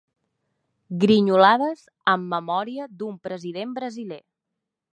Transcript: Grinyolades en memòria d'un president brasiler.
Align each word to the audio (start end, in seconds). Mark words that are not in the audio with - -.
Grinyolades 1.03 1.83
en 2.13 2.25
memòria 2.33 2.89
d'un 3.03 3.21
president 3.27 3.77
brasiler. 3.79 4.19